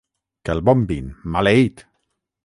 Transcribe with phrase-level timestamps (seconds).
[0.47, 1.85] Que el bombin, maleït!